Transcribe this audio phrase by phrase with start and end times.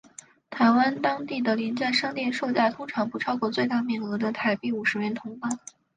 [0.49, 5.59] 台湾当地的廉价商店售价通常不超过最大面额的台币五十元铜板。